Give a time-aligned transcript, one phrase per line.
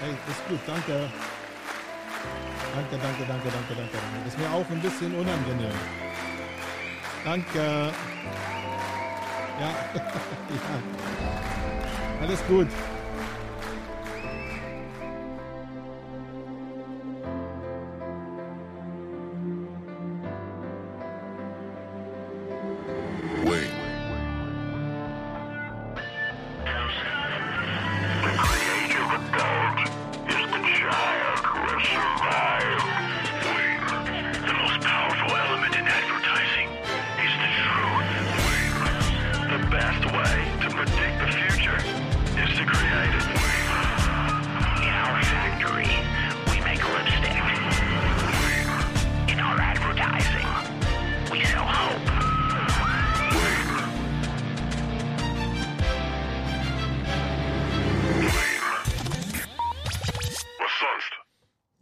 [0.00, 1.08] Hey, ist gut, danke.
[2.74, 4.28] Danke, danke, danke, danke, danke.
[4.28, 5.70] Ist mir auch ein bisschen unangenehm.
[7.24, 7.92] Danke.
[9.60, 10.74] Ja, ja.
[12.20, 12.68] Alles gut.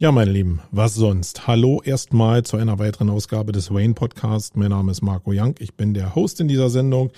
[0.03, 1.47] Ja, meine Lieben, was sonst?
[1.47, 4.57] Hallo erstmal zu einer weiteren Ausgabe des Wayne Podcast.
[4.57, 5.55] Mein Name ist Marco Young.
[5.59, 7.13] Ich bin der Host in dieser Sendung,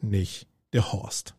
[0.00, 1.34] nicht der Horst.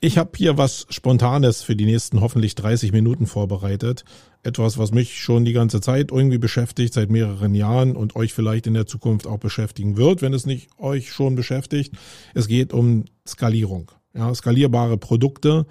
[0.00, 4.04] Ich habe hier was Spontanes für die nächsten hoffentlich 30 Minuten vorbereitet.
[4.42, 8.66] Etwas, was mich schon die ganze Zeit irgendwie beschäftigt, seit mehreren Jahren und euch vielleicht
[8.66, 11.94] in der Zukunft auch beschäftigen wird, wenn es nicht euch schon beschäftigt.
[12.34, 13.92] Es geht um Skalierung.
[14.12, 15.66] Ja, skalierbare Produkte.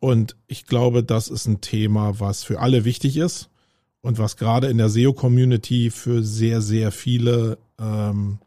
[0.00, 3.48] Und ich glaube, das ist ein Thema, was für alle wichtig ist
[4.02, 8.38] und was gerade in der SEO-Community für sehr, sehr viele ähm,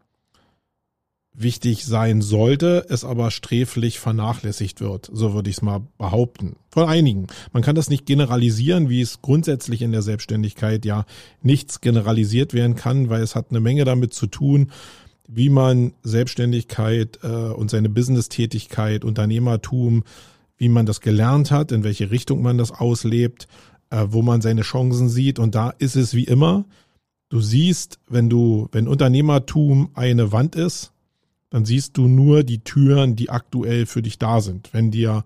[1.33, 5.09] wichtig sein sollte, es aber sträflich vernachlässigt wird.
[5.11, 6.57] So würde ich es mal behaupten.
[6.69, 7.27] Von einigen.
[7.51, 11.05] Man kann das nicht generalisieren, wie es grundsätzlich in der Selbstständigkeit ja
[11.41, 14.71] nichts generalisiert werden kann, weil es hat eine Menge damit zu tun,
[15.27, 20.03] wie man Selbstständigkeit äh, und seine Business-Tätigkeit, Unternehmertum,
[20.57, 23.47] wie man das gelernt hat, in welche Richtung man das auslebt
[23.93, 25.37] äh, wo man seine Chancen sieht.
[25.37, 26.65] Und da ist es wie immer,
[27.29, 30.91] du siehst, wenn du, wenn Unternehmertum eine Wand ist,
[31.51, 34.73] dann siehst du nur die Türen, die aktuell für dich da sind.
[34.73, 35.23] Wenn dir,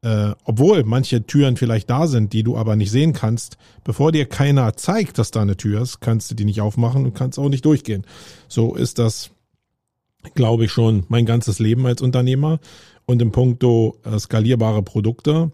[0.00, 4.24] äh, obwohl manche Türen vielleicht da sind, die du aber nicht sehen kannst, bevor dir
[4.24, 7.50] keiner zeigt, dass da eine Tür ist, kannst du die nicht aufmachen und kannst auch
[7.50, 8.06] nicht durchgehen.
[8.48, 9.32] So ist das,
[10.32, 12.58] glaube ich, schon mein ganzes Leben als Unternehmer.
[13.04, 15.52] Und im Punkto äh, skalierbare Produkte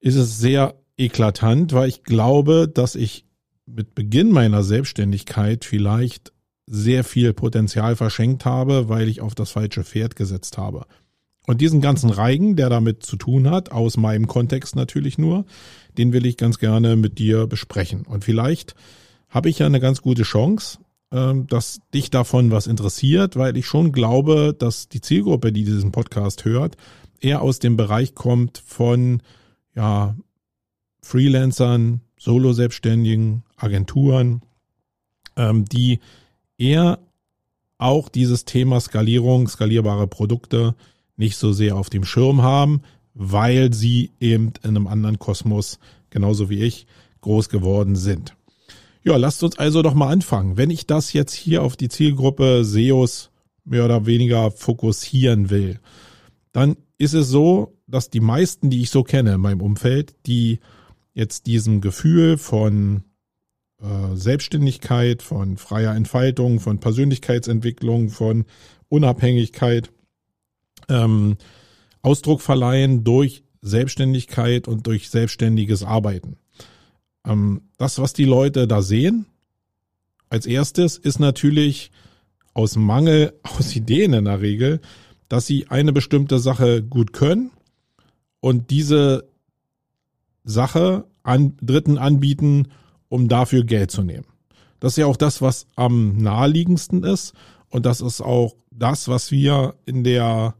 [0.00, 3.24] ist es sehr eklatant, weil ich glaube, dass ich
[3.66, 6.32] mit Beginn meiner Selbstständigkeit vielleicht
[6.66, 10.86] sehr viel Potenzial verschenkt habe, weil ich auf das falsche Pferd gesetzt habe.
[11.46, 15.44] Und diesen ganzen Reigen, der damit zu tun hat, aus meinem Kontext natürlich nur,
[15.96, 18.02] den will ich ganz gerne mit dir besprechen.
[18.02, 18.74] Und vielleicht
[19.28, 20.78] habe ich ja eine ganz gute Chance,
[21.12, 25.92] ähm, dass dich davon was interessiert, weil ich schon glaube, dass die Zielgruppe, die diesen
[25.92, 26.76] Podcast hört,
[27.20, 29.22] eher aus dem Bereich kommt von
[29.76, 30.16] ja,
[31.06, 34.42] Freelancern, Solo-Selbstständigen, Agenturen,
[35.36, 36.00] ähm, die
[36.58, 36.98] eher
[37.78, 40.74] auch dieses Thema Skalierung, skalierbare Produkte
[41.16, 42.82] nicht so sehr auf dem Schirm haben,
[43.14, 45.78] weil sie eben in einem anderen Kosmos,
[46.10, 46.86] genauso wie ich,
[47.20, 48.34] groß geworden sind.
[49.02, 50.56] Ja, lasst uns also doch mal anfangen.
[50.56, 53.30] Wenn ich das jetzt hier auf die Zielgruppe SEOs
[53.64, 55.78] mehr oder weniger fokussieren will,
[56.52, 60.58] dann ist es so, dass die meisten, die ich so kenne in meinem Umfeld, die
[61.16, 63.02] jetzt diesem Gefühl von
[63.80, 68.44] äh, Selbstständigkeit, von freier Entfaltung, von Persönlichkeitsentwicklung, von
[68.90, 69.90] Unabhängigkeit
[70.90, 71.38] ähm,
[72.02, 76.36] Ausdruck verleihen durch Selbstständigkeit und durch selbstständiges Arbeiten.
[77.26, 79.24] Ähm, das, was die Leute da sehen,
[80.28, 81.92] als erstes ist natürlich
[82.52, 84.82] aus Mangel, aus Ideen in der Regel,
[85.30, 87.52] dass sie eine bestimmte Sache gut können
[88.40, 89.26] und diese
[90.46, 92.68] Sache an Dritten anbieten,
[93.08, 94.26] um dafür Geld zu nehmen.
[94.80, 97.34] Das ist ja auch das, was am naheliegendsten ist.
[97.68, 100.54] Und das ist auch das, was wir in der,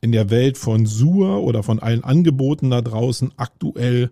[0.00, 4.10] in der Welt von Sur oder von allen Angeboten da draußen aktuell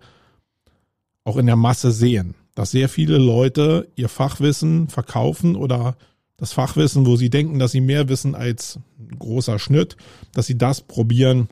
[1.25, 2.35] auch in der Masse sehen.
[2.55, 5.97] Dass sehr viele Leute ihr Fachwissen verkaufen oder
[6.37, 9.97] das Fachwissen, wo sie denken, dass sie mehr wissen als ein großer Schnitt,
[10.33, 11.49] dass sie das probieren,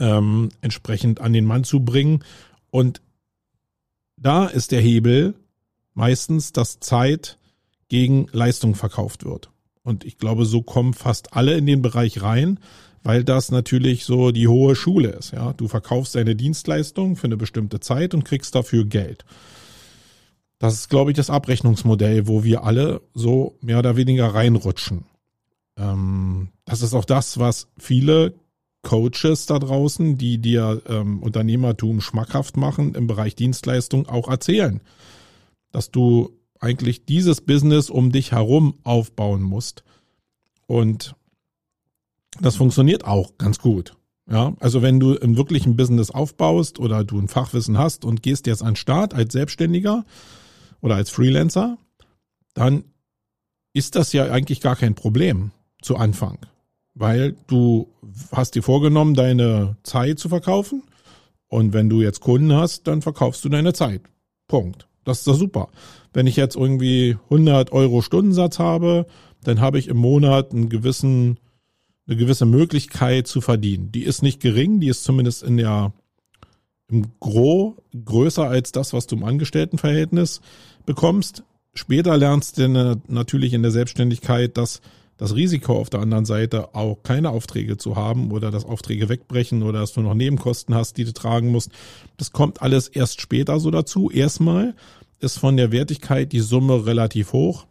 [0.00, 2.24] ähm, entsprechend an den Mann zu bringen
[2.70, 3.00] und
[4.16, 5.34] da ist der Hebel
[5.94, 7.38] meistens, dass Zeit
[7.88, 9.50] gegen Leistung verkauft wird.
[9.82, 12.60] Und ich glaube, so kommen fast alle in den Bereich rein,
[13.02, 15.32] weil das natürlich so die hohe Schule ist.
[15.32, 19.24] Ja, du verkaufst deine Dienstleistung für eine bestimmte Zeit und kriegst dafür Geld.
[20.58, 25.04] Das ist, glaube ich, das Abrechnungsmodell, wo wir alle so mehr oder weniger reinrutschen.
[25.76, 28.34] Ähm, das ist auch das, was viele
[28.82, 34.80] Coaches da draußen, die dir ähm, Unternehmertum schmackhaft machen im Bereich Dienstleistung auch erzählen,
[35.72, 36.30] dass du
[36.60, 39.84] eigentlich dieses Business um dich herum aufbauen musst.
[40.66, 41.14] Und
[42.40, 43.94] das funktioniert auch ganz gut.
[44.30, 48.46] Ja, also wenn du im wirklichen Business aufbaust oder du ein Fachwissen hast und gehst
[48.46, 50.04] jetzt an den Start als Selbstständiger
[50.82, 51.78] oder als Freelancer,
[52.52, 52.84] dann
[53.72, 56.38] ist das ja eigentlich gar kein Problem zu Anfang,
[56.98, 57.88] weil du
[58.32, 60.82] hast dir vorgenommen, deine Zeit zu verkaufen
[61.48, 64.02] und wenn du jetzt Kunden hast, dann verkaufst du deine Zeit.
[64.48, 64.88] Punkt.
[65.04, 65.68] Das ist doch super.
[66.12, 69.06] Wenn ich jetzt irgendwie 100 Euro Stundensatz habe,
[69.44, 71.38] dann habe ich im Monat einen gewissen
[72.08, 73.92] eine gewisse Möglichkeit zu verdienen.
[73.92, 75.92] Die ist nicht gering, die ist zumindest in der
[76.90, 80.40] im Gro größer als das, was du im Angestelltenverhältnis
[80.86, 81.42] bekommst.
[81.74, 84.80] Später lernst du natürlich in der Selbstständigkeit, dass
[85.18, 89.62] das Risiko auf der anderen Seite auch keine Aufträge zu haben oder dass Aufträge wegbrechen
[89.62, 91.70] oder dass du noch Nebenkosten hast, die du tragen musst.
[92.16, 94.10] Das kommt alles erst später so dazu.
[94.10, 94.74] Erstmal
[95.20, 97.66] ist von der Wertigkeit die Summe relativ hoch.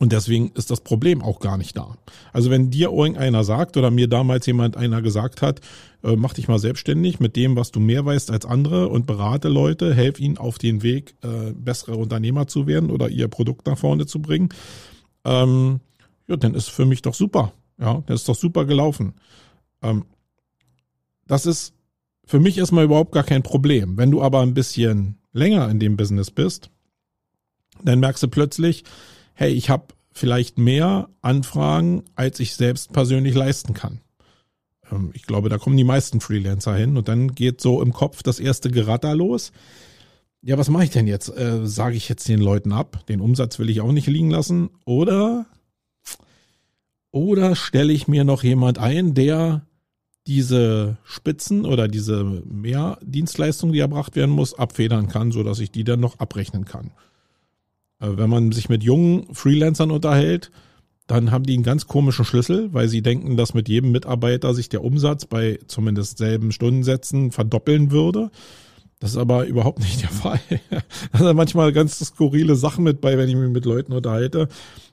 [0.00, 1.96] Und deswegen ist das Problem auch gar nicht da.
[2.32, 5.60] Also wenn dir irgendeiner sagt oder mir damals jemand einer gesagt hat,
[6.04, 9.48] äh, mach dich mal selbstständig mit dem, was du mehr weißt als andere und berate
[9.48, 13.76] Leute, helf ihnen auf den Weg, äh, bessere Unternehmer zu werden oder ihr Produkt nach
[13.76, 14.50] vorne zu bringen,
[15.24, 15.80] ähm,
[16.28, 17.52] ja, dann ist für mich doch super.
[17.78, 19.14] Ja, das ist doch super gelaufen.
[19.82, 20.04] Ähm,
[21.26, 21.74] das ist
[22.24, 23.96] für mich erstmal überhaupt gar kein Problem.
[23.96, 26.70] Wenn du aber ein bisschen länger in dem Business bist,
[27.82, 28.84] dann merkst du plötzlich,
[29.34, 34.00] hey, ich habe vielleicht mehr Anfragen, als ich selbst persönlich leisten kann.
[34.90, 38.22] Ähm, ich glaube, da kommen die meisten Freelancer hin und dann geht so im Kopf
[38.22, 39.52] das erste Geratter los.
[40.42, 41.28] Ja, was mache ich denn jetzt?
[41.36, 43.04] Äh, Sage ich jetzt den Leuten ab?
[43.08, 44.70] Den Umsatz will ich auch nicht liegen lassen.
[44.84, 45.46] Oder,
[47.10, 49.62] oder stelle ich mir noch jemand ein, der
[50.26, 55.84] diese Spitzen oder diese Mehrdienstleistung, die erbracht werden muss, abfedern kann, so dass ich die
[55.84, 56.90] dann noch abrechnen kann.
[58.00, 60.50] Äh, wenn man sich mit jungen Freelancern unterhält,
[61.06, 64.68] dann haben die einen ganz komischen Schlüssel, weil sie denken, dass mit jedem Mitarbeiter sich
[64.68, 68.30] der Umsatz bei zumindest selben Stundensätzen verdoppeln würde.
[69.00, 70.40] Das ist aber überhaupt nicht der Fall.
[71.12, 74.48] da sind manchmal ganz skurrile Sachen mit bei, wenn ich mich mit Leuten unterhalte,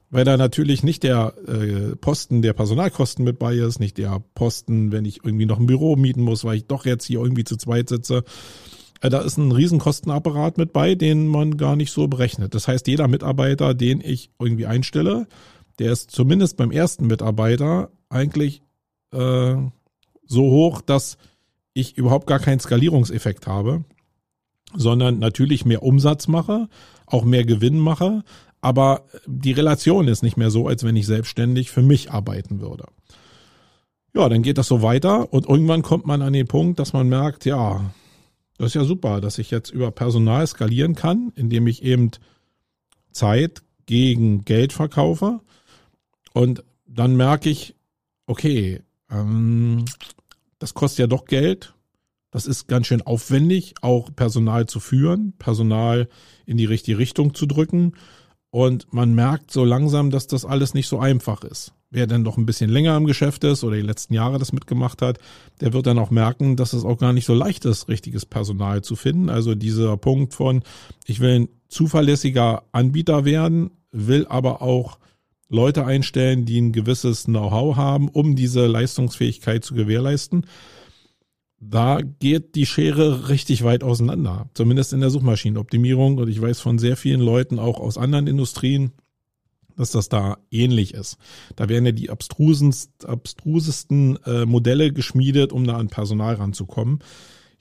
[0.10, 4.92] weil da natürlich nicht der äh, Posten der Personalkosten mit bei ist, nicht der Posten,
[4.92, 7.58] wenn ich irgendwie noch ein Büro mieten muss, weil ich doch jetzt hier irgendwie zu
[7.58, 8.24] zweit sitze.
[9.02, 12.56] Äh, da ist ein Riesenkostenapparat mit bei, den man gar nicht so berechnet.
[12.56, 15.28] Das heißt, jeder Mitarbeiter, den ich irgendwie einstelle,
[15.80, 18.62] der ist zumindest beim ersten Mitarbeiter eigentlich
[19.12, 19.56] äh,
[20.26, 21.18] so hoch, dass
[21.74, 23.84] ich überhaupt gar keinen Skalierungseffekt habe,
[24.74, 26.70] sondern natürlich mehr Umsatz mache,
[27.06, 28.24] auch mehr Gewinn mache,
[28.66, 32.88] aber die Relation ist nicht mehr so, als wenn ich selbstständig für mich arbeiten würde.
[34.16, 37.08] Ja, dann geht das so weiter und irgendwann kommt man an den Punkt, dass man
[37.08, 37.94] merkt, ja,
[38.58, 42.10] das ist ja super, dass ich jetzt über Personal skalieren kann, indem ich eben
[43.12, 45.42] Zeit gegen Geld verkaufe.
[46.34, 47.76] Und dann merke ich,
[48.26, 48.82] okay,
[49.12, 49.86] ähm,
[50.58, 51.76] das kostet ja doch Geld.
[52.32, 56.10] Das ist ganz schön aufwendig, auch Personal zu führen, Personal
[56.48, 57.94] in die richtige Richtung zu drücken.
[58.56, 61.74] Und man merkt so langsam, dass das alles nicht so einfach ist.
[61.92, 65.02] Wer dann doch ein bisschen länger im Geschäft ist oder die letzten Jahre das mitgemacht
[65.02, 65.20] hat,
[65.60, 68.82] der wird dann auch merken, dass es auch gar nicht so leicht ist, richtiges Personal
[68.82, 69.30] zu finden.
[69.30, 70.64] Also dieser Punkt von,
[71.04, 75.00] ich will ein zuverlässiger Anbieter werden, will aber auch
[75.50, 80.46] Leute einstellen, die ein gewisses Know-how haben, um diese Leistungsfähigkeit zu gewährleisten.
[81.68, 86.18] Da geht die Schere richtig weit auseinander, zumindest in der Suchmaschinenoptimierung.
[86.18, 88.92] Und ich weiß von sehr vielen Leuten auch aus anderen Industrien,
[89.76, 91.18] dass das da ähnlich ist.
[91.56, 97.00] Da werden ja die abstrusesten äh, Modelle geschmiedet, um da an Personal ranzukommen.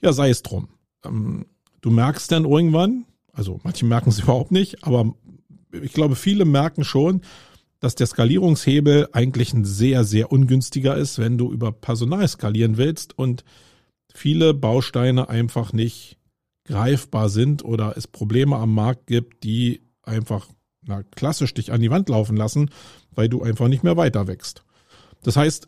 [0.01, 0.69] Ja, sei es drum.
[1.03, 1.45] Ähm,
[1.81, 5.13] du merkst dann irgendwann, also manche merken es überhaupt nicht, aber
[5.71, 7.21] ich glaube, viele merken schon,
[7.79, 13.17] dass der Skalierungshebel eigentlich ein sehr, sehr ungünstiger ist, wenn du über Personal skalieren willst
[13.17, 13.43] und
[14.17, 16.17] viele Bausteine einfach nicht
[16.65, 20.47] greifbar sind oder es Probleme am Markt gibt, die einfach
[20.81, 22.69] na, klassisch dich an die Wand laufen lassen,
[23.11, 24.63] weil du einfach nicht mehr weiter wächst.
[25.23, 25.67] Das heißt,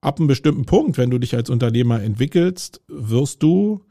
[0.00, 3.84] ab einem bestimmten Punkt, wenn du dich als Unternehmer entwickelst, wirst du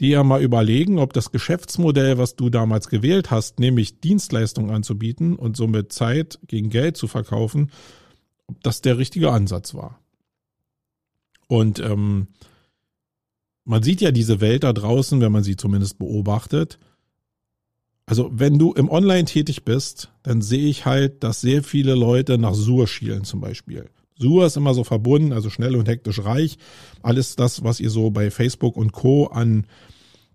[0.00, 5.36] dir ja mal überlegen, ob das Geschäftsmodell, was du damals gewählt hast, nämlich Dienstleistungen anzubieten
[5.36, 7.70] und somit Zeit gegen Geld zu verkaufen,
[8.46, 10.00] ob das der richtige Ansatz war.
[11.46, 12.28] Und ähm,
[13.64, 16.78] man sieht ja diese Welt da draußen, wenn man sie zumindest beobachtet,
[18.06, 22.36] also wenn du im Online tätig bist, dann sehe ich halt, dass sehr viele Leute
[22.36, 23.88] nach Sur schielen zum Beispiel.
[24.16, 26.58] Sur ist immer so verbunden, also schnell und hektisch reich.
[27.02, 29.26] Alles das, was ihr so bei Facebook und Co.
[29.26, 29.66] an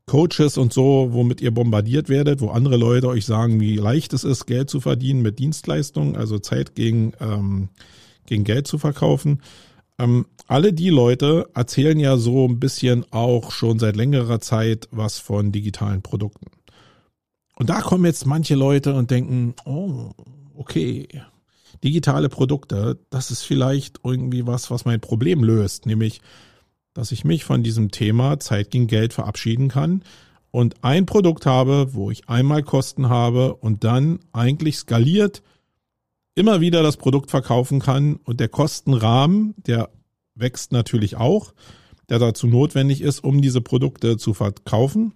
[0.08, 4.24] Coaches und so, womit ihr bombardiert werdet, wo andere Leute euch sagen, wie leicht es
[4.24, 7.70] ist, Geld zu verdienen mit Dienstleistungen, also Zeit gegen, ähm,
[8.26, 9.42] gegen Geld zu verkaufen.
[10.00, 15.20] Ähm, alle die Leute erzählen ja so ein bisschen auch schon seit längerer Zeit was
[15.20, 16.48] von digitalen Produkten.
[17.56, 20.12] Und da kommen jetzt manche Leute und denken, oh,
[20.56, 21.08] okay,
[21.84, 26.22] digitale Produkte, das ist vielleicht irgendwie was, was mein Problem löst, nämlich
[26.94, 30.04] dass ich mich von diesem Thema Zeit gegen Geld verabschieden kann
[30.52, 35.44] und ein Produkt habe, wo ich einmal Kosten habe und dann eigentlich skaliert
[36.40, 39.90] immer wieder das Produkt verkaufen kann und der Kostenrahmen, der
[40.36, 41.54] wächst natürlich auch,
[42.08, 45.14] der dazu notwendig ist, um diese Produkte zu verkaufen.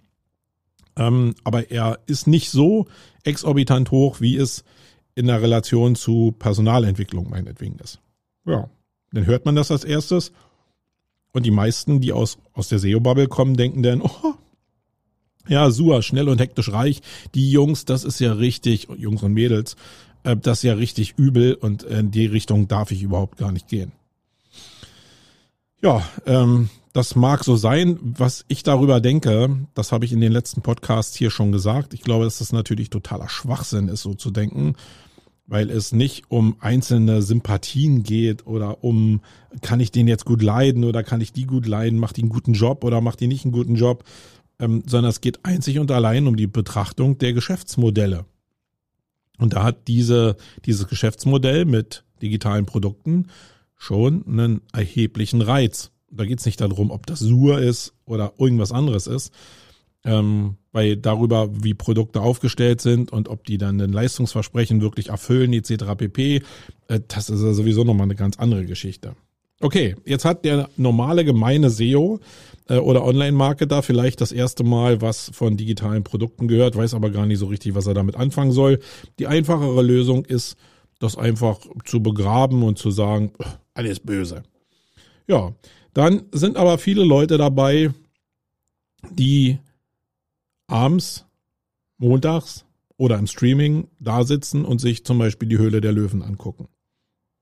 [0.97, 2.87] Ähm, aber er ist nicht so
[3.23, 4.65] exorbitant hoch, wie es
[5.15, 7.99] in der Relation zu Personalentwicklung meinetwegen ist.
[8.45, 8.69] Ja,
[9.13, 10.33] dann hört man das als erstes
[11.31, 14.33] und die meisten, die aus, aus der SEO-Bubble kommen, denken dann, oh,
[15.47, 17.01] ja, Sua, schnell und hektisch reich.
[17.33, 19.77] Die Jungs, das ist ja richtig, Jungs und Mädels,
[20.23, 23.67] äh, das ist ja richtig übel und in die Richtung darf ich überhaupt gar nicht
[23.67, 23.91] gehen.
[25.81, 27.99] Ja, ähm, das mag so sein.
[28.01, 31.93] Was ich darüber denke, das habe ich in den letzten Podcasts hier schon gesagt.
[31.93, 34.75] Ich glaube, dass das natürlich totaler Schwachsinn ist, so zu denken
[35.45, 39.21] weil es nicht um einzelne Sympathien geht oder um,
[39.61, 42.29] kann ich den jetzt gut leiden oder kann ich die gut leiden, macht die einen
[42.29, 44.03] guten Job oder macht die nicht einen guten Job,
[44.59, 48.25] ähm, sondern es geht einzig und allein um die Betrachtung der Geschäftsmodelle.
[49.37, 53.27] Und da hat diese, dieses Geschäftsmodell mit digitalen Produkten
[53.75, 55.91] schon einen erheblichen Reiz.
[56.09, 59.33] Da geht es nicht darum, ob das Sur ist oder irgendwas anderes ist,
[60.05, 65.53] ähm, weil darüber, wie Produkte aufgestellt sind und ob die dann ein Leistungsversprechen wirklich erfüllen,
[65.53, 65.85] etc.
[65.97, 66.43] pp,
[66.87, 69.15] äh, das ist ja sowieso nochmal eine ganz andere Geschichte.
[69.63, 72.19] Okay, jetzt hat der normale gemeine SEO
[72.67, 77.25] äh, oder Online-Marketer vielleicht das erste Mal was von digitalen Produkten gehört, weiß aber gar
[77.25, 78.81] nicht so richtig, was er damit anfangen soll.
[79.19, 80.57] Die einfachere Lösung ist,
[80.99, 83.31] das einfach zu begraben und zu sagen,
[83.73, 84.43] alles böse.
[85.27, 85.53] Ja,
[85.93, 87.91] dann sind aber viele Leute dabei,
[89.11, 89.59] die
[90.67, 91.25] abends,
[91.97, 92.65] montags
[92.97, 96.67] oder im Streaming da sitzen und sich zum Beispiel die Höhle der Löwen angucken.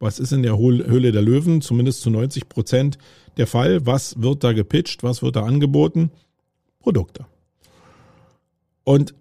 [0.02, 2.98] Was ist in der Höhle der Löwen zumindest zu 90 Prozent
[3.38, 3.86] der Fall?
[3.86, 5.04] Was wird da gepitcht?
[5.04, 6.10] Was wird da angeboten?
[6.80, 7.28] Produkte.
[8.84, 9.14] Und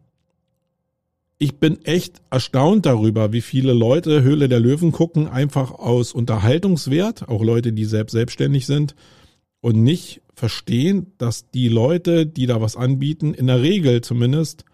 [1.37, 7.29] ich bin echt erstaunt darüber, wie viele Leute Höhle der Löwen gucken, einfach aus Unterhaltungswert,
[7.29, 8.95] auch Leute, die selbst selbstständig sind
[9.61, 14.65] und nicht verstehen, dass die Leute, die da was anbieten, in der Regel zumindest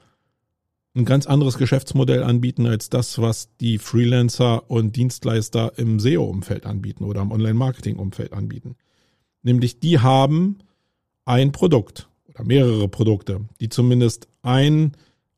[0.97, 7.05] ein ganz anderes Geschäftsmodell anbieten als das, was die Freelancer und Dienstleister im SEO-Umfeld anbieten
[7.05, 8.77] oder im Online-Marketing-Umfeld anbieten.
[9.43, 10.59] Nämlich die haben
[11.27, 14.93] ein Produkt oder mehrere Produkte, die zumindest einen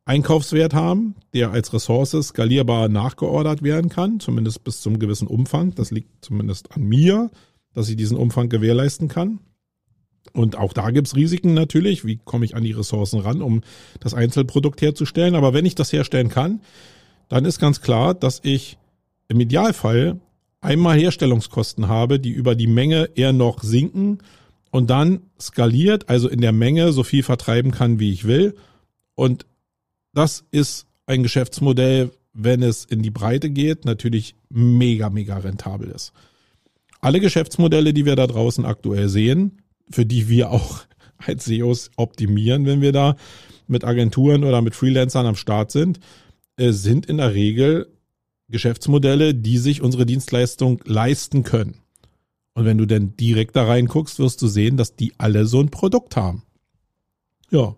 [0.05, 5.75] Einkaufswert haben, der als Ressource skalierbar nachgeordert werden kann, zumindest bis zum gewissen Umfang.
[5.75, 7.31] Das liegt zumindest an mir,
[7.75, 9.41] dass ich diesen Umfang gewährleisten kann.
[10.33, 12.05] Und auch da gibt's Risiken natürlich.
[12.05, 13.63] Wie komme ich an die Ressourcen ran, um
[14.01, 15.35] das Einzelprodukt herzustellen?
[15.35, 16.61] Aber wenn ich das herstellen kann,
[17.29, 18.79] dann ist ganz klar, dass ich
[19.29, 20.21] im Idealfall
[20.61, 24.19] einmal Herstellungskosten habe, die über die Menge eher noch sinken
[24.71, 28.55] und dann skaliert, also in der Menge so viel vertreiben kann, wie ich will.
[29.15, 29.47] Und
[30.15, 36.13] das ist ein Geschäftsmodell, wenn es in die Breite geht, natürlich mega, mega rentabel ist.
[37.01, 40.81] Alle Geschäftsmodelle, die wir da draußen aktuell sehen, für die wir auch
[41.19, 43.17] als SEOs optimieren, wenn wir da
[43.67, 46.01] mit Agenturen oder mit Freelancern am Start sind,
[46.57, 47.89] äh, sind in der Regel
[48.49, 51.81] Geschäftsmodelle, die sich unsere Dienstleistung leisten können.
[52.55, 55.71] Und wenn du denn direkt da reinguckst, wirst du sehen, dass die alle so ein
[55.71, 56.43] Produkt haben.
[57.51, 57.77] Ja.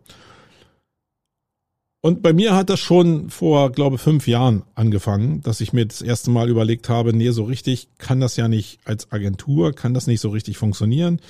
[2.00, 6.00] Und bei mir hat das schon vor, glaube fünf Jahren angefangen, dass ich mir das
[6.00, 10.07] erste Mal überlegt habe, nee, so richtig kann das ja nicht als Agentur, kann das
[10.07, 11.21] nicht so richtig funktionieren.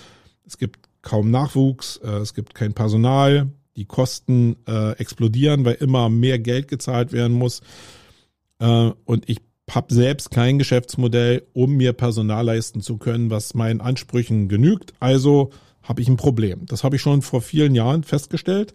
[0.51, 6.09] Es gibt kaum Nachwuchs, äh, es gibt kein Personal, die Kosten äh, explodieren, weil immer
[6.09, 7.61] mehr Geld gezahlt werden muss.
[8.59, 9.39] Äh, und ich
[9.71, 14.93] habe selbst kein Geschäftsmodell, um mir Personal leisten zu können, was meinen Ansprüchen genügt.
[14.99, 15.51] Also
[15.85, 16.67] habe ich ein Problem.
[16.67, 18.75] Das habe ich schon vor vielen Jahren festgestellt.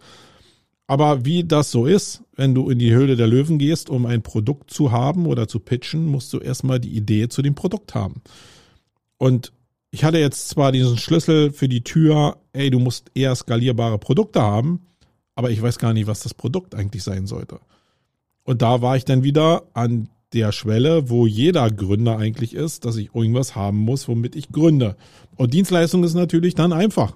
[0.88, 4.22] Aber wie das so ist, wenn du in die Höhle der Löwen gehst, um ein
[4.22, 8.22] Produkt zu haben oder zu pitchen, musst du erstmal die Idee zu dem Produkt haben.
[9.18, 9.52] Und
[9.96, 14.42] ich hatte jetzt zwar diesen Schlüssel für die Tür, ey, du musst eher skalierbare Produkte
[14.42, 14.86] haben,
[15.36, 17.62] aber ich weiß gar nicht, was das Produkt eigentlich sein sollte.
[18.44, 22.98] Und da war ich dann wieder an der Schwelle, wo jeder Gründer eigentlich ist, dass
[22.98, 24.98] ich irgendwas haben muss, womit ich gründe.
[25.38, 27.16] Und Dienstleistung ist natürlich dann einfach.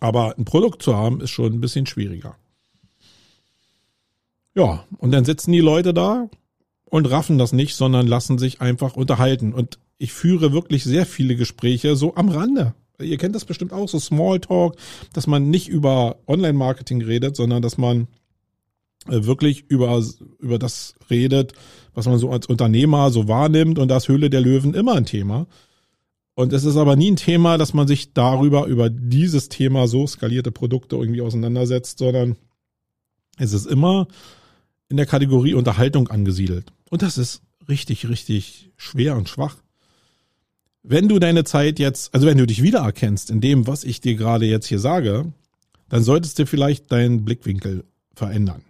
[0.00, 2.34] Aber ein Produkt zu haben, ist schon ein bisschen schwieriger.
[4.56, 6.28] Ja, und dann sitzen die Leute da
[6.86, 9.54] und raffen das nicht, sondern lassen sich einfach unterhalten.
[9.54, 12.74] Und ich führe wirklich sehr viele Gespräche so am Rande.
[12.98, 14.76] Ihr kennt das bestimmt auch, so Smalltalk,
[15.12, 18.08] dass man nicht über Online-Marketing redet, sondern dass man
[19.08, 20.02] äh, wirklich über,
[20.38, 21.52] über das redet,
[21.92, 25.46] was man so als Unternehmer so wahrnimmt und das Höhle der Löwen immer ein Thema.
[26.34, 30.06] Und es ist aber nie ein Thema, dass man sich darüber, über dieses Thema so
[30.06, 32.36] skalierte Produkte irgendwie auseinandersetzt, sondern
[33.36, 34.08] es ist immer
[34.88, 36.72] in der Kategorie Unterhaltung angesiedelt.
[36.88, 39.56] Und das ist richtig, richtig schwer und schwach.
[40.82, 44.14] Wenn du deine Zeit jetzt, also wenn du dich wiedererkennst in dem, was ich dir
[44.14, 45.32] gerade jetzt hier sage,
[45.88, 47.84] dann solltest du vielleicht deinen Blickwinkel
[48.14, 48.62] verändern.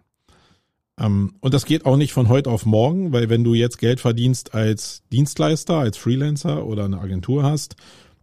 [0.98, 4.00] Ähm, und das geht auch nicht von heute auf morgen, weil wenn du jetzt Geld
[4.00, 7.76] verdienst als Dienstleister, als Freelancer oder eine Agentur hast,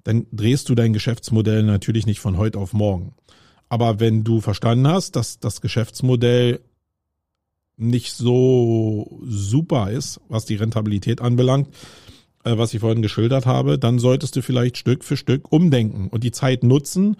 [0.03, 3.13] dann drehst du dein Geschäftsmodell natürlich nicht von heute auf morgen.
[3.69, 6.61] Aber wenn du verstanden hast, dass das Geschäftsmodell
[7.75, 11.67] nicht so super ist, was die Rentabilität anbelangt,
[12.47, 16.23] äh, was ich vorhin geschildert habe, dann solltest du vielleicht Stück für Stück umdenken und
[16.23, 17.17] die Zeit nutzen,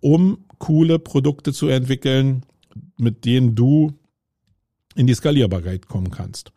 [0.00, 2.42] um coole Produkte zu entwickeln,
[2.96, 3.92] mit denen du
[4.94, 6.52] in die Skalierbarkeit kommen kannst.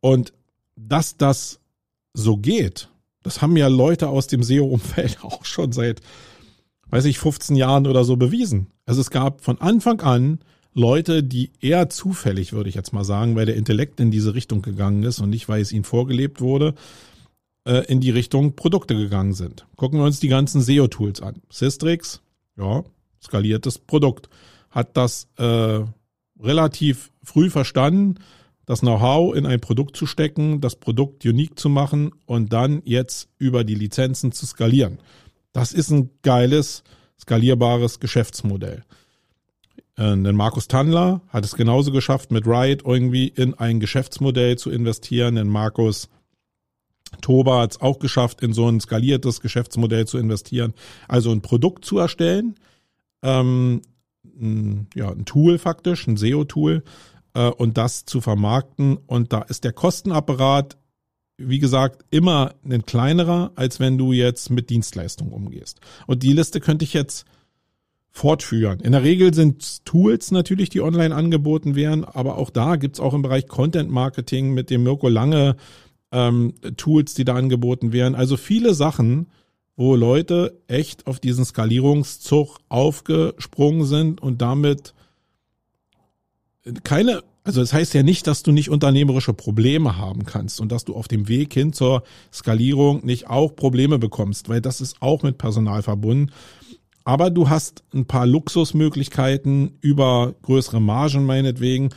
[0.00, 0.32] Und
[0.76, 1.60] dass das
[2.12, 2.88] so geht,
[3.22, 6.00] das haben ja Leute aus dem SEO-Umfeld auch schon seit,
[6.90, 8.68] weiß ich, 15 Jahren oder so bewiesen.
[8.86, 10.40] Also es gab von Anfang an
[10.74, 14.60] Leute, die eher zufällig, würde ich jetzt mal sagen, weil der Intellekt in diese Richtung
[14.60, 16.74] gegangen ist und nicht, weil es ihnen vorgelebt wurde,
[17.64, 19.66] äh, in die Richtung Produkte gegangen sind.
[19.76, 21.42] Gucken wir uns die ganzen SEO-Tools an.
[21.50, 22.20] Systrix,
[22.56, 22.84] ja,
[23.22, 24.28] skaliertes Produkt,
[24.70, 25.80] hat das äh,
[26.40, 28.16] relativ früh verstanden,
[28.66, 33.28] das Know-how in ein Produkt zu stecken, das Produkt unique zu machen und dann jetzt
[33.38, 34.98] über die Lizenzen zu skalieren.
[35.52, 36.82] Das ist ein geiles,
[37.20, 38.84] skalierbares Geschäftsmodell.
[39.96, 44.70] Äh, denn Markus Tandler hat es genauso geschafft, mit Riot irgendwie in ein Geschäftsmodell zu
[44.70, 45.36] investieren.
[45.36, 46.08] Denn Markus
[47.20, 50.74] Toba hat es auch geschafft, in so ein skaliertes Geschäftsmodell zu investieren.
[51.08, 52.54] Also ein Produkt zu erstellen,
[53.22, 53.82] ähm,
[54.40, 56.82] ein, ja, ein Tool faktisch, ein SEO-Tool,
[57.34, 58.98] äh, und das zu vermarkten.
[59.06, 60.76] Und da ist der Kostenapparat,
[61.36, 65.80] wie gesagt, immer ein kleinerer, als wenn du jetzt mit Dienstleistungen umgehst.
[66.06, 67.26] Und die Liste könnte ich jetzt
[68.10, 68.78] fortführen.
[68.78, 73.12] In der Regel sind Tools natürlich, die online angeboten werden, aber auch da gibt's auch
[73.12, 75.56] im Bereich Content Marketing mit dem Mirko Lange
[76.14, 78.14] ähm, Tools, die da angeboten werden.
[78.14, 79.26] Also viele Sachen,
[79.76, 84.94] wo Leute echt auf diesen Skalierungszug aufgesprungen sind und damit
[86.84, 90.84] keine, also das heißt ja nicht, dass du nicht unternehmerische Probleme haben kannst und dass
[90.84, 95.22] du auf dem Weg hin zur Skalierung nicht auch Probleme bekommst, weil das ist auch
[95.22, 96.30] mit Personal verbunden.
[97.04, 101.90] Aber du hast ein paar Luxusmöglichkeiten über größere Margen meinetwegen,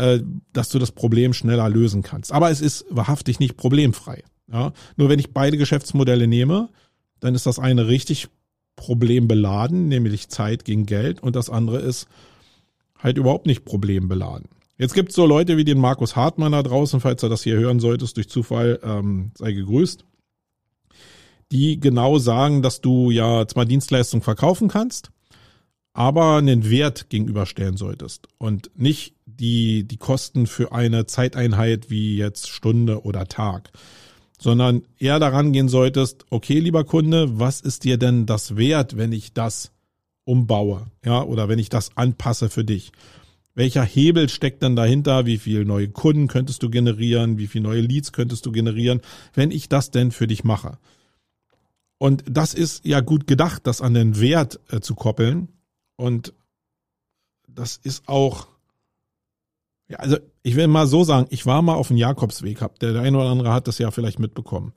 [0.00, 0.22] äh,
[0.54, 2.32] dass du das Problem schneller lösen kannst.
[2.32, 4.24] Aber es ist wahrhaftig nicht problemfrei.
[4.50, 4.72] Ja?
[4.96, 6.70] Nur wenn ich beide Geschäftsmodelle nehme,
[7.20, 8.28] dann ist das eine richtig
[8.76, 12.08] problembeladen, nämlich Zeit gegen Geld, und das andere ist
[12.98, 14.48] halt überhaupt nicht problembeladen.
[14.78, 17.80] Jetzt gibt's so Leute wie den Markus Hartmann da draußen, falls du das hier hören
[17.80, 20.06] solltest, durch Zufall, ähm, sei gegrüßt,
[21.52, 25.10] die genau sagen, dass du ja zwar Dienstleistungen verkaufen kannst,
[25.92, 32.48] aber einen Wert gegenüberstellen solltest und nicht die, die Kosten für eine Zeiteinheit wie jetzt
[32.48, 33.70] Stunde oder Tag,
[34.38, 39.12] sondern eher daran gehen solltest, okay, lieber Kunde, was ist dir denn das wert, wenn
[39.12, 39.72] ich das
[40.24, 42.92] umbaue, ja, oder wenn ich das anpasse für dich.
[43.54, 45.26] Welcher Hebel steckt dann dahinter?
[45.26, 47.36] Wie viele neue Kunden könntest du generieren?
[47.38, 49.00] Wie viele neue Leads könntest du generieren,
[49.34, 50.78] wenn ich das denn für dich mache?
[51.98, 55.48] Und das ist ja gut gedacht, das an den Wert äh, zu koppeln.
[55.96, 56.32] Und
[57.46, 58.48] das ist auch,
[59.90, 62.92] ja, also ich will mal so sagen, ich war mal auf dem Jakobsweg, hab, der,
[62.92, 64.72] der eine oder andere hat das ja vielleicht mitbekommen.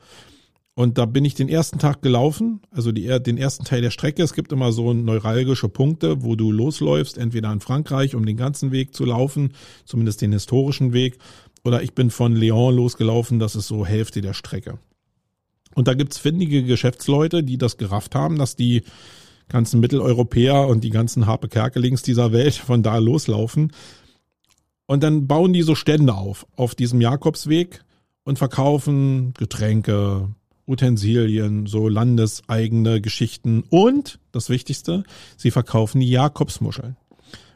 [0.76, 4.24] Und da bin ich den ersten Tag gelaufen, also die, den ersten Teil der Strecke.
[4.24, 8.72] Es gibt immer so neuralgische Punkte, wo du losläufst, entweder in Frankreich, um den ganzen
[8.72, 9.54] Weg zu laufen,
[9.86, 11.20] zumindest den historischen Weg,
[11.64, 14.80] oder ich bin von Lyon losgelaufen, das ist so Hälfte der Strecke.
[15.76, 18.82] Und da gibt's findige Geschäftsleute, die das gerafft haben, dass die
[19.50, 23.72] ganzen Mitteleuropäer und die ganzen Harpe Kerkelings dieser Welt von da loslaufen.
[24.86, 27.84] Und dann bauen die so Stände auf, auf diesem Jakobsweg
[28.24, 30.30] und verkaufen Getränke,
[30.68, 35.04] Utensilien, so landeseigene Geschichten und das Wichtigste,
[35.38, 36.96] sie verkaufen die Jakobsmuscheln.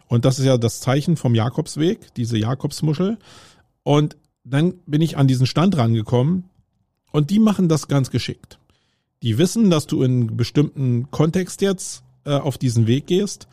[0.08, 3.18] Und das ist ja das Zeichen vom Jakobsweg, diese Jakobsmuschel.
[3.84, 6.46] Und dann bin ich an diesen Stand rangekommen
[7.12, 8.60] und die machen das ganz geschickt.
[9.22, 13.48] Die wissen, dass du in bestimmten Kontext jetzt äh, auf diesen Weg gehst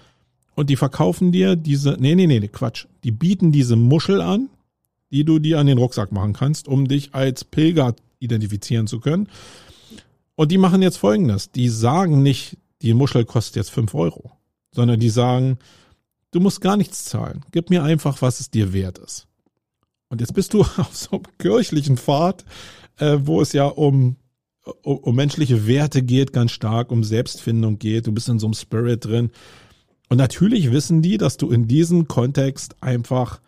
[0.54, 2.86] und die verkaufen dir diese, nee, nee, nee, Quatsch.
[3.02, 4.48] Die bieten diese Muschel an,
[5.10, 9.28] die du dir an den Rucksack machen kannst, um dich als Pilger identifizieren zu können.
[10.36, 11.50] Und die machen jetzt folgendes.
[11.50, 14.32] Die sagen nicht, die Muschel kostet jetzt fünf Euro,
[14.72, 15.58] sondern die sagen,
[16.32, 17.44] du musst gar nichts zahlen.
[17.52, 19.26] Gib mir einfach, was es dir wert ist.
[20.08, 22.44] Und jetzt bist du auf so einem kirchlichen Pfad,
[22.98, 24.16] äh, wo es ja um,
[24.82, 28.06] um, um menschliche Werte geht, ganz stark, um Selbstfindung geht.
[28.06, 29.30] Du bist in so einem Spirit drin.
[30.14, 33.40] Und natürlich wissen die, dass du in diesem Kontext einfach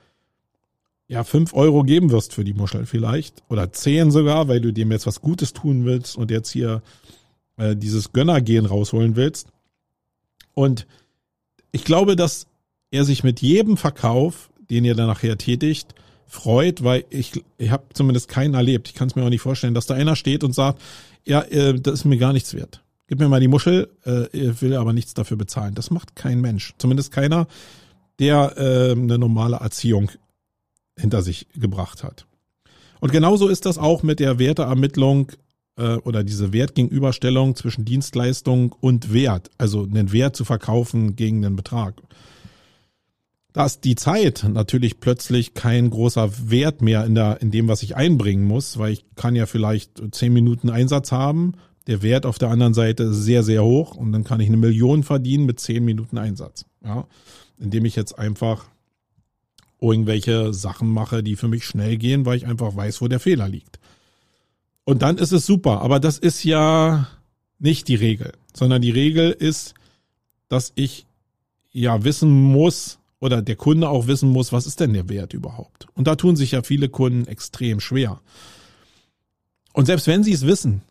[1.06, 4.90] ja fünf Euro geben wirst für die Muschel vielleicht oder zehn sogar, weil du dem
[4.90, 6.82] jetzt was Gutes tun willst und jetzt hier
[7.56, 9.46] äh, dieses Gönnergehen rausholen willst.
[10.54, 10.88] Und
[11.70, 12.48] ich glaube, dass
[12.90, 15.94] er sich mit jedem Verkauf, den ihr dann nachher tätigt,
[16.26, 18.88] freut, weil ich, ich habe zumindest keinen erlebt.
[18.88, 20.82] Ich kann es mir auch nicht vorstellen, dass da einer steht und sagt,
[21.24, 22.82] ja, äh, das ist mir gar nichts wert.
[23.08, 24.26] Gib mir mal die Muschel, äh,
[24.60, 25.74] will aber nichts dafür bezahlen.
[25.74, 26.74] Das macht kein Mensch.
[26.78, 27.46] Zumindest keiner,
[28.18, 30.10] der äh, eine normale Erziehung
[30.98, 32.26] hinter sich gebracht hat.
[33.00, 35.32] Und genauso ist das auch mit der Werteermittlung
[35.76, 39.50] äh, oder diese Wertgegenüberstellung zwischen Dienstleistung und Wert.
[39.58, 42.02] Also einen Wert zu verkaufen gegen einen Betrag.
[43.52, 47.82] Da ist die Zeit natürlich plötzlich kein großer Wert mehr in, der, in dem, was
[47.82, 51.54] ich einbringen muss, weil ich kann ja vielleicht zehn Minuten Einsatz haben
[51.86, 54.56] der Wert auf der anderen Seite ist sehr, sehr hoch und dann kann ich eine
[54.56, 56.66] Million verdienen mit zehn Minuten Einsatz.
[56.84, 57.06] Ja,
[57.58, 58.66] indem ich jetzt einfach
[59.80, 63.48] irgendwelche Sachen mache, die für mich schnell gehen, weil ich einfach weiß, wo der Fehler
[63.48, 63.78] liegt.
[64.84, 67.08] Und dann ist es super, aber das ist ja
[67.58, 69.74] nicht die Regel, sondern die Regel ist,
[70.48, 71.06] dass ich
[71.72, 75.88] ja wissen muss oder der Kunde auch wissen muss, was ist denn der Wert überhaupt?
[75.94, 78.20] Und da tun sich ja viele Kunden extrem schwer.
[79.72, 80.82] Und selbst wenn sie es wissen,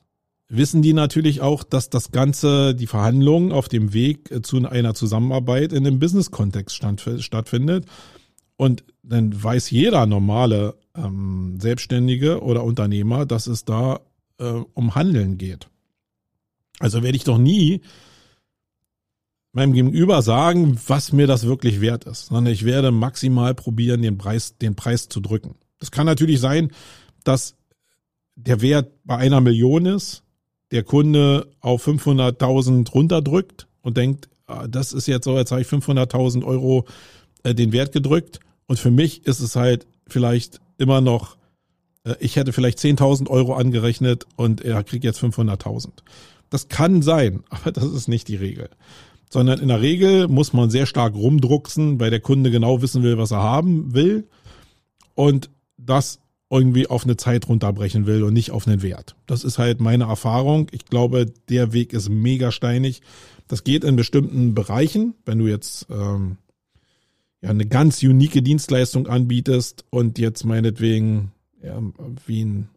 [0.48, 4.94] wissen die natürlich auch, dass das Ganze, die Verhandlungen auf dem Weg äh, zu einer
[4.94, 7.86] Zusammenarbeit in einem Business-Kontext stattfindet.
[8.58, 14.00] Und dann weiß jeder normale ähm, Selbstständige oder Unternehmer, dass es da
[14.40, 15.68] äh, um Handeln geht.
[16.80, 17.82] Also werde ich doch nie
[19.52, 24.18] meinem Gegenüber sagen, was mir das wirklich wert ist, sondern ich werde maximal probieren, den
[24.18, 25.56] Preis, den Preis zu drücken.
[25.80, 26.72] Das kann natürlich sein,
[27.24, 27.56] dass
[28.36, 30.25] der Wert bei einer Million ist
[30.76, 35.68] der Kunde auf 500.000 runterdrückt und denkt, ah, das ist jetzt so, jetzt habe ich
[35.68, 36.86] 500.000 Euro
[37.44, 38.42] äh, den Wert gedrückt.
[38.68, 41.38] Und für mich ist es halt vielleicht immer noch,
[42.04, 45.90] äh, ich hätte vielleicht 10.000 Euro angerechnet und er kriegt jetzt 500.000.
[46.50, 48.70] Das kann sein, aber das ist nicht die Regel.
[49.30, 53.18] Sondern in der Regel muss man sehr stark rumdrucksen, weil der Kunde genau wissen will,
[53.18, 54.28] was er haben will.
[55.16, 59.16] Und das irgendwie auf eine Zeit runterbrechen will und nicht auf einen Wert.
[59.26, 60.68] Das ist halt meine Erfahrung.
[60.72, 63.02] Ich glaube, der Weg ist mega steinig.
[63.48, 66.38] Das geht in bestimmten Bereichen, wenn du jetzt ähm,
[67.42, 71.32] ja eine ganz unique Dienstleistung anbietest und jetzt meinetwegen
[71.64, 71.82] ja,
[72.26, 72.70] wie ein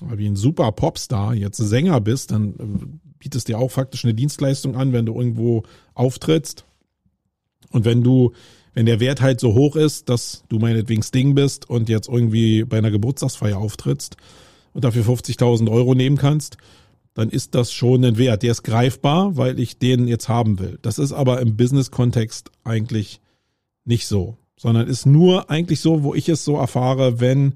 [0.00, 2.86] wie ein super Popstar jetzt Sänger bist, dann äh,
[3.18, 6.64] bietest dir auch faktisch eine Dienstleistung an, wenn du irgendwo auftrittst.
[7.70, 8.32] Und wenn du
[8.78, 12.62] wenn der Wert halt so hoch ist, dass du meinetwegen Sting bist und jetzt irgendwie
[12.62, 14.16] bei einer Geburtstagsfeier auftrittst
[14.72, 16.58] und dafür 50.000 Euro nehmen kannst,
[17.12, 18.44] dann ist das schon ein Wert.
[18.44, 20.78] Der ist greifbar, weil ich den jetzt haben will.
[20.80, 23.20] Das ist aber im Business-Kontext eigentlich
[23.84, 27.54] nicht so, sondern ist nur eigentlich so, wo ich es so erfahre, wenn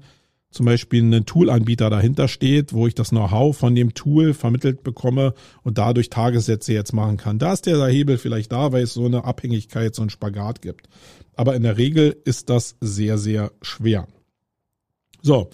[0.53, 5.33] zum Beispiel ein Toolanbieter dahinter steht, wo ich das Know-how von dem Tool vermittelt bekomme
[5.63, 7.39] und dadurch Tagessätze jetzt machen kann.
[7.39, 10.87] Da ist der Hebel vielleicht da, weil es so eine Abhängigkeit, so ein Spagat gibt.
[11.35, 14.07] Aber in der Regel ist das sehr, sehr schwer.
[15.21, 15.49] So,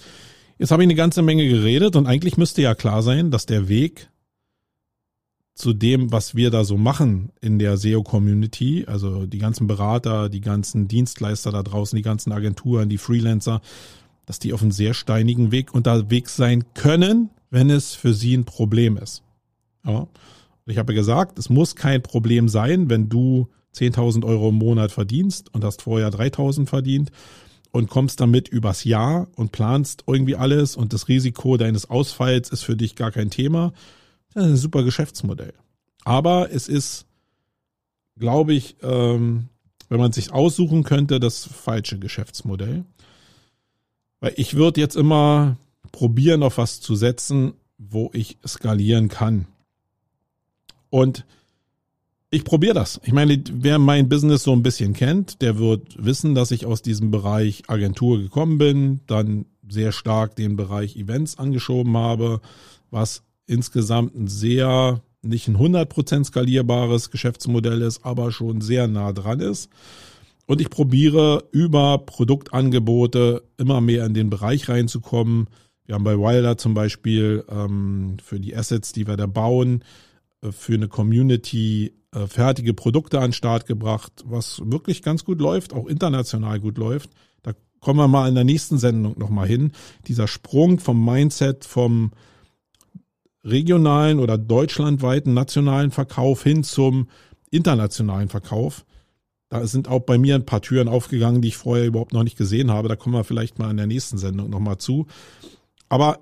[0.57, 3.69] jetzt habe ich eine ganze Menge geredet und eigentlich müsste ja klar sein, dass der
[3.69, 4.09] Weg
[5.59, 10.39] zu dem, was wir da so machen in der SEO-Community, also die ganzen Berater, die
[10.39, 13.61] ganzen Dienstleister da draußen, die ganzen Agenturen, die Freelancer,
[14.29, 18.45] dass die auf einem sehr steinigen Weg unterwegs sein können, wenn es für sie ein
[18.45, 19.23] Problem ist.
[19.83, 20.07] Ja.
[20.67, 25.51] Ich habe gesagt, es muss kein Problem sein, wenn du 10.000 Euro im Monat verdienst
[25.51, 27.09] und hast vorher 3.000 verdient
[27.71, 32.61] und kommst damit übers Jahr und planst irgendwie alles und das Risiko deines Ausfalls ist
[32.61, 33.73] für dich gar kein Thema.
[34.35, 35.55] Das ist ein super Geschäftsmodell.
[36.03, 37.07] Aber es ist,
[38.15, 39.49] glaube ich, ähm,
[39.87, 42.85] wenn man sich aussuchen könnte, das falsche Geschäftsmodell.
[44.19, 45.57] Weil ich würde jetzt immer
[45.91, 49.45] probieren, auf was zu setzen, wo ich skalieren kann.
[50.89, 51.25] Und
[52.31, 53.01] ich probiere das.
[53.03, 56.81] Ich meine, wer mein Business so ein bisschen kennt, der wird wissen, dass ich aus
[56.81, 62.41] diesem Bereich Agentur gekommen bin, dann sehr stark den Bereich Events angeschoben habe,
[62.91, 69.39] was insgesamt ein sehr, nicht ein 100% skalierbares Geschäftsmodell ist, aber schon sehr nah dran
[69.39, 69.69] ist.
[70.49, 75.47] Und ich probiere über Produktangebote immer mehr in den Bereich reinzukommen.
[75.85, 79.83] Wir haben bei Wilder zum Beispiel ähm, für die Assets, die wir da bauen,
[80.41, 85.39] äh, für eine Community äh, fertige Produkte an den Start gebracht, was wirklich ganz gut
[85.39, 87.11] läuft, auch international gut läuft.
[87.43, 89.73] Da kommen wir mal in der nächsten Sendung nochmal hin.
[90.07, 92.09] Dieser Sprung vom Mindset vom
[93.43, 97.07] regionalen oder deutschlandweiten nationalen Verkauf hin zum
[97.51, 98.83] internationalen Verkauf.
[99.49, 102.37] Da sind auch bei mir ein paar Türen aufgegangen, die ich vorher überhaupt noch nicht
[102.37, 102.87] gesehen habe.
[102.87, 105.07] Da kommen wir vielleicht mal in der nächsten Sendung nochmal zu.
[105.89, 106.19] Aber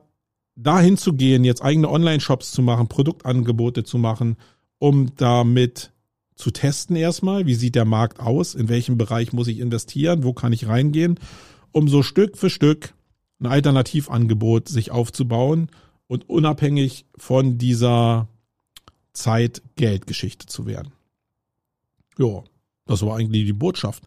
[0.56, 4.38] dahin zu gehen, jetzt eigene Online-Shops zu machen, Produktangebote zu machen,
[4.80, 5.92] um damit
[6.36, 10.34] zu testen erstmal, wie sieht der Markt aus, in welchem Bereich muss ich investieren, wo
[10.34, 11.20] kann ich reingehen,
[11.72, 12.94] um so Stück für Stück
[13.40, 15.70] ein Alternativangebot sich aufzubauen
[16.08, 18.28] und unabhängig von dieser
[19.14, 20.94] Zeit-Geld-Geschichte zu werden.
[22.18, 22.44] Ja,
[22.88, 24.04] das war eigentlich die Botschaft.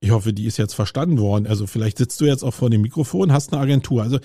[0.00, 1.46] Ich hoffe, die ist jetzt verstanden worden.
[1.46, 4.02] Also vielleicht sitzt du jetzt auch vor dem Mikrofon, hast eine Agentur.
[4.02, 4.18] Also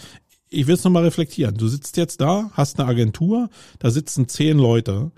[0.49, 1.55] ich will es nochmal reflektieren.
[1.55, 5.11] Du sitzt jetzt da, hast eine Agentur, da sitzen zehn Leute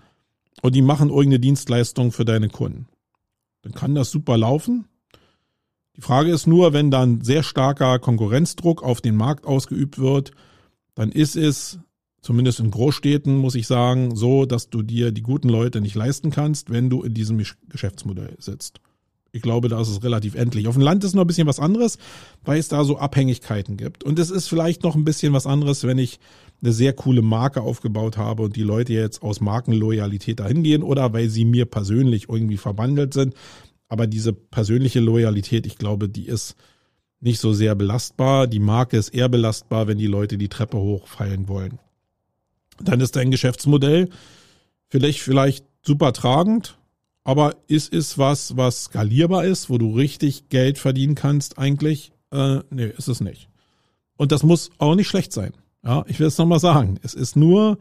[0.62, 2.88] und die machen irgendeine Dienstleistung für deine Kunden.
[3.62, 4.88] Dann kann das super laufen.
[5.98, 10.32] Die Frage ist nur, wenn dann sehr starker Konkurrenzdruck auf den Markt ausgeübt wird,
[10.94, 11.80] dann ist es,
[12.26, 16.32] zumindest in Großstädten, muss ich sagen, so, dass du dir die guten Leute nicht leisten
[16.32, 18.82] kannst, wenn du in diesem Geschäftsmodell sitzt.
[19.32, 20.68] Ich glaube, da ist es relativ endlich.
[20.68, 22.00] Auf dem Land ist noch ein bisschen was anderes,
[22.44, 24.04] weil es da so Abhängigkeiten gibt.
[24.04, 26.20] Und es ist vielleicht noch ein bisschen was anderes, wenn ich
[26.64, 31.14] eine sehr coole Marke aufgebaut habe und die Leute jetzt aus Markenloyalität dahin gehen oder
[31.14, 33.36] weil sie mir persönlich irgendwie verbandelt sind.
[33.88, 36.56] Aber diese persönliche Loyalität, ich glaube, die ist
[37.20, 38.48] nicht so sehr belastbar.
[38.48, 41.78] Die Marke ist eher belastbar, wenn die Leute die Treppe hochfallen wollen.
[42.82, 44.10] Dann ist dein Geschäftsmodell
[44.88, 46.78] vielleicht, vielleicht super tragend,
[47.24, 52.12] aber ist es was, was skalierbar ist, wo du richtig Geld verdienen kannst eigentlich?
[52.32, 53.50] Äh, nee, ist es nicht.
[54.18, 55.54] Und das muss auch nicht schlecht sein.
[55.84, 57.00] Ja, ich will es nochmal sagen.
[57.04, 57.78] Es ist nur,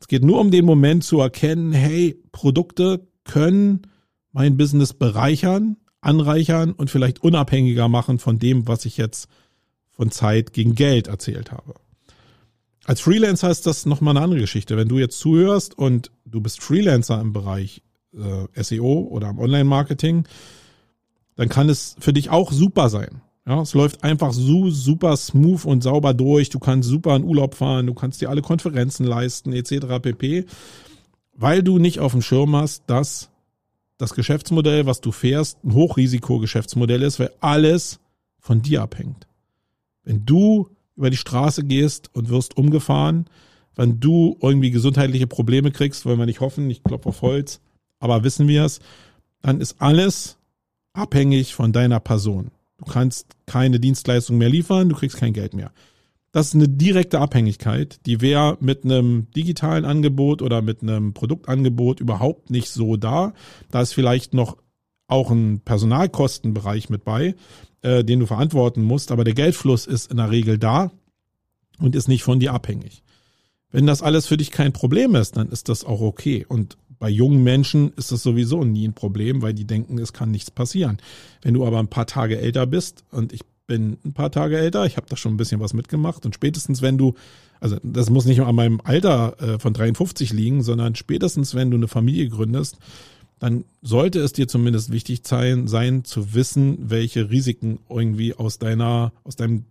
[0.00, 3.82] es geht nur um den Moment zu erkennen, hey, Produkte können
[4.32, 9.28] mein Business bereichern, anreichern und vielleicht unabhängiger machen von dem, was ich jetzt
[9.90, 11.74] von Zeit gegen Geld erzählt habe.
[12.88, 14.78] Als Freelancer ist das nochmal eine andere Geschichte.
[14.78, 17.82] Wenn du jetzt zuhörst und du bist Freelancer im Bereich
[18.14, 20.24] äh, SEO oder im Online-Marketing,
[21.36, 23.20] dann kann es für dich auch super sein.
[23.46, 26.48] Ja, es läuft einfach so super smooth und sauber durch.
[26.48, 30.00] Du kannst super in Urlaub fahren, du kannst dir alle Konferenzen leisten, etc.
[30.00, 30.46] pp.
[31.34, 33.28] Weil du nicht auf dem Schirm hast, dass
[33.98, 38.00] das Geschäftsmodell, was du fährst, ein Hochrisiko-Geschäftsmodell ist, weil alles
[38.38, 39.26] von dir abhängt.
[40.04, 43.26] Wenn du über die Straße gehst und wirst umgefahren,
[43.76, 47.60] wenn du irgendwie gesundheitliche Probleme kriegst, wollen wir nicht hoffen, ich klopfe auf Holz,
[48.00, 48.80] aber wissen wir es,
[49.40, 50.36] dann ist alles
[50.92, 52.50] abhängig von deiner Person.
[52.78, 55.72] Du kannst keine Dienstleistung mehr liefern, du kriegst kein Geld mehr.
[56.32, 62.00] Das ist eine direkte Abhängigkeit, die wäre mit einem digitalen Angebot oder mit einem Produktangebot
[62.00, 63.32] überhaupt nicht so da.
[63.70, 64.58] Da ist vielleicht noch
[65.06, 67.34] auch ein Personalkostenbereich mit bei,
[67.82, 70.90] äh, den du verantworten musst, aber der Geldfluss ist in der Regel da
[71.78, 73.02] und ist nicht von dir abhängig.
[73.70, 76.46] Wenn das alles für dich kein Problem ist, dann ist das auch okay.
[76.48, 80.30] Und bei jungen Menschen ist das sowieso nie ein Problem, weil die denken, es kann
[80.30, 80.98] nichts passieren.
[81.42, 84.86] Wenn du aber ein paar Tage älter bist und ich bin ein paar Tage älter,
[84.86, 87.14] ich habe da schon ein bisschen was mitgemacht und spätestens wenn du,
[87.60, 91.76] also das muss nicht an meinem Alter äh, von 53 liegen, sondern spätestens wenn du
[91.76, 92.78] eine Familie gründest,
[93.38, 99.12] dann sollte es dir zumindest wichtig sein, sein zu wissen, welche Risiken irgendwie aus deiner,
[99.24, 99.64] aus deinem,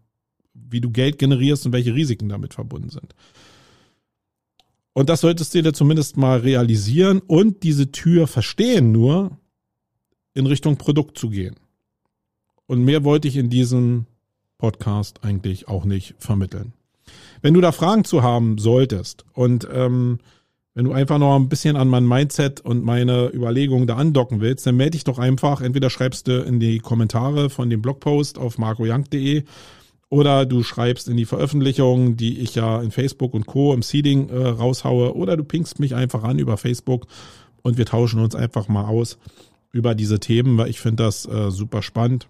[0.53, 3.13] wie du Geld generierst und welche Risiken damit verbunden sind.
[4.93, 9.37] Und das solltest du dir zumindest mal realisieren und diese Tür verstehen nur,
[10.33, 11.55] in Richtung Produkt zu gehen.
[12.67, 14.05] Und mehr wollte ich in diesem
[14.57, 16.73] Podcast eigentlich auch nicht vermitteln.
[17.41, 20.19] Wenn du da Fragen zu haben solltest und ähm,
[20.77, 24.67] wenn du einfach noch ein bisschen an mein Mindset und meine Überlegungen da andocken willst,
[24.67, 25.59] dann melde dich doch einfach.
[25.59, 29.43] Entweder schreibst du in die Kommentare von dem Blogpost auf marcojank.de
[30.09, 33.73] oder du schreibst in die Veröffentlichungen, die ich ja in Facebook und Co.
[33.73, 35.15] im Seeding äh, raushaue.
[35.15, 37.07] Oder du pingst mich einfach an über Facebook
[37.63, 39.17] und wir tauschen uns einfach mal aus
[39.71, 42.27] über diese Themen, weil ich finde das äh, super spannend.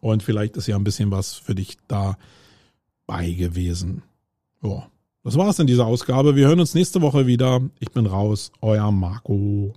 [0.00, 4.02] Und vielleicht ist ja ein bisschen was für dich dabei gewesen.
[4.62, 4.90] Ja,
[5.28, 6.36] das war's in dieser Ausgabe.
[6.36, 7.60] Wir hören uns nächste Woche wieder.
[7.80, 9.74] Ich bin raus, euer Marco.